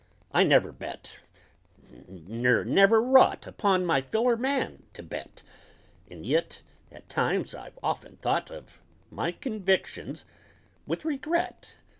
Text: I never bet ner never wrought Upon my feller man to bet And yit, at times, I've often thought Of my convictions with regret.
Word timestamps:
I 0.33 0.41
never 0.41 0.71
bet 0.71 1.17
ner 2.09 2.65
never 2.65 2.99
wrought 3.03 3.45
Upon 3.45 3.85
my 3.85 4.01
feller 4.01 4.35
man 4.35 4.81
to 4.95 5.03
bet 5.03 5.43
And 6.09 6.25
yit, 6.25 6.63
at 6.91 7.07
times, 7.07 7.53
I've 7.53 7.77
often 7.83 8.15
thought 8.15 8.49
Of 8.49 8.81
my 9.11 9.31
convictions 9.31 10.25
with 10.87 11.05
regret. 11.05 11.75